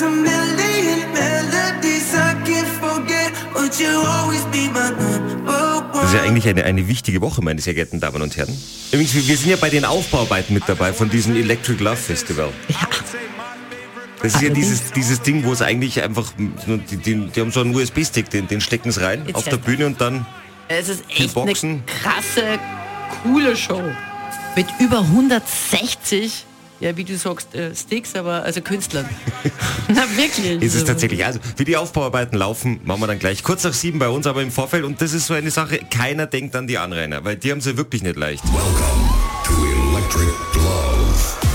There's 0.00 0.12
a 0.12 0.16
million 0.16 1.12
melodies 1.12 2.14
I 2.14 2.32
can't 2.46 2.66
forget, 2.80 3.32
but 3.52 3.78
you 3.78 3.88
always 4.00 4.42
be 4.46 4.70
my 4.72 4.88
number 4.88 5.46
one. 5.46 5.92
Das 5.92 6.04
ist 6.06 6.14
ja 6.14 6.22
eigentlich 6.22 6.48
eine, 6.48 6.64
eine 6.64 6.88
wichtige 6.88 7.20
Woche, 7.20 7.42
meine 7.42 7.60
sehr 7.60 7.74
geehrten 7.74 8.00
Damen 8.00 8.22
und 8.22 8.34
Herren. 8.34 8.56
Übrigens, 8.92 9.14
wir 9.14 9.28
wir 9.28 9.36
sind 9.36 9.50
ja 9.50 9.56
bei 9.56 9.68
den 9.68 9.84
Aufbauarbeiten 9.84 10.54
mit 10.54 10.62
dabei 10.66 10.94
von 10.94 11.10
diesem 11.10 11.36
Electric 11.36 11.84
Love 11.84 11.96
Festival. 11.98 12.48
Das 14.22 14.36
ist 14.36 14.40
ja 14.40 14.48
dieses, 14.48 14.90
dieses 14.92 15.20
Ding, 15.20 15.44
wo 15.44 15.52
es 15.52 15.60
eigentlich 15.60 16.02
einfach, 16.02 16.32
nur 16.66 16.78
die, 16.78 16.96
die, 16.96 17.26
die 17.26 17.40
haben 17.40 17.52
so 17.52 17.60
einen 17.60 17.74
USB-Stick, 17.74 18.30
den, 18.30 18.48
den 18.48 18.62
stecken 18.62 18.90
sie 18.92 19.02
rein 19.04 19.24
Jetzt 19.26 19.36
auf 19.36 19.44
der 19.44 19.54
fest. 19.54 19.64
Bühne 19.66 19.84
und 19.84 20.00
dann 20.00 20.24
Es 20.68 20.88
ist 20.88 21.04
Die 21.10 21.24
echt 21.24 21.36
eine 21.36 21.46
Boxen. 21.46 21.82
krasse, 21.84 22.58
coole 23.22 23.54
Show. 23.54 23.82
Mit 24.56 24.66
über 24.78 25.00
160, 25.00 26.46
ja 26.80 26.96
wie 26.96 27.04
du 27.04 27.16
sagst, 27.16 27.54
äh, 27.54 27.74
Sticks, 27.74 28.14
aber 28.14 28.42
also 28.42 28.60
Künstlern. 28.60 29.08
Na 29.88 30.02
wirklich. 30.16 30.62
ist 30.62 30.74
es 30.74 30.84
tatsächlich. 30.84 31.24
Also, 31.24 31.38
wie 31.56 31.64
die 31.64 31.76
Aufbauarbeiten 31.76 32.38
laufen, 32.38 32.80
machen 32.84 33.00
wir 33.00 33.06
dann 33.06 33.18
gleich 33.18 33.42
kurz 33.42 33.64
nach 33.64 33.72
sieben 33.72 33.98
bei 33.98 34.08
uns, 34.08 34.26
aber 34.26 34.42
im 34.42 34.50
Vorfeld. 34.50 34.84
Und 34.84 35.00
das 35.00 35.12
ist 35.12 35.26
so 35.26 35.34
eine 35.34 35.50
Sache, 35.50 35.78
keiner 35.90 36.26
denkt 36.26 36.56
an 36.56 36.66
die 36.66 36.78
Anrainer, 36.78 37.24
weil 37.24 37.36
die 37.36 37.50
haben 37.50 37.60
sie 37.60 37.76
wirklich 37.76 38.02
nicht 38.02 38.16
leicht. 38.16 38.42
Welcome 38.44 39.10
to 39.44 39.52
Electric 39.92 40.32
Love. 40.54 41.00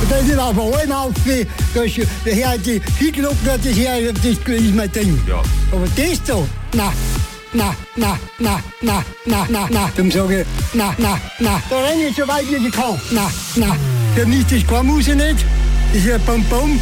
Das 0.10 0.28
ist 0.28 0.38
aber 0.38 0.78
ein 0.78 0.92
Aufweh, 0.92 1.46
dass 1.74 1.92
der 2.26 2.36
Herr 2.36 2.58
die 2.58 2.82
Hitler 3.00 3.32
das 3.46 3.66
her, 3.76 4.14
das 4.14 4.26
ist 4.26 4.76
mein 4.76 4.92
Ding. 4.92 5.20
Ja. 5.28 5.42
Aber 5.72 5.88
das 5.96 6.20
so, 6.28 6.48
na, 6.74 6.94
na, 7.54 7.76
na, 7.96 8.20
na, 8.38 8.60
na, 8.82 9.04
na, 9.26 9.48
na, 9.50 9.68
na, 9.72 9.92
dann 9.96 10.12
sage 10.12 10.42
ich, 10.42 10.48
na, 10.74 10.94
na, 10.98 11.20
na, 11.40 11.62
da 11.70 11.80
renne 11.80 12.08
ich 12.10 12.16
so 12.16 12.28
weit 12.28 12.46
wie 12.52 12.68
ich 12.68 12.74
kann, 12.74 13.00
na, 13.12 13.32
na, 13.56 13.76
für 14.16 14.26
mich 14.26 14.46
das 14.48 14.66
keine 14.66 14.84
Musik 14.84 15.16
nicht, 15.16 15.46
das 15.92 15.98
ist 15.98 16.06
ja 16.06 16.18
bum, 16.20 16.42
bum, 16.46 16.80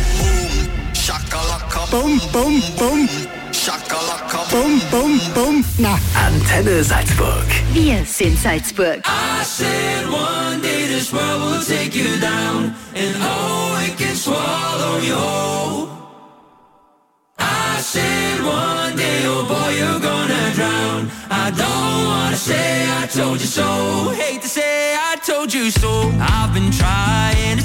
Shakalaka, 0.94 1.86
bum, 1.90 2.22
bum, 2.32 2.62
bum, 2.78 3.10
shakalaka. 3.52 4.46
bum, 4.52 4.80
bum, 4.92 5.20
bum, 5.34 5.66
na. 5.80 5.98
Antenne 6.14 6.84
Salzburg. 6.84 7.48
Wir 7.74 8.06
sind 8.06 8.38
Salzburg. 8.40 9.02
I 9.06 9.44
said 9.44 10.06
one 10.10 10.62
day 10.62 10.86
this 10.88 11.12
world 11.12 11.42
will 11.42 11.64
take 11.64 11.96
you 11.96 12.20
down, 12.22 12.76
and 12.94 13.16
oh, 13.20 13.84
it 13.84 13.98
can 13.98 14.16
swallow 14.16 15.00
you 15.00 15.16
whole. 15.16 15.90
I 17.40 17.82
said 17.82 18.44
one 18.44 18.96
day, 18.96 19.26
oh 19.26 19.44
boy, 19.48 19.74
you're 19.80 20.00
gonna 20.00 20.54
drown. 20.54 21.10
I 21.32 21.50
don't 21.50 22.06
wanna 22.06 22.38
say 22.38 22.86
I 23.02 23.08
told 23.08 23.42
you 23.42 23.48
so. 23.48 24.14
Hate 24.16 24.42
to 24.44 24.48
say 24.48 24.83
told 25.34 25.52
you 25.52 25.72
so. 25.72 26.12
I've 26.20 26.54
been 26.54 26.72
trying. 26.72 27.63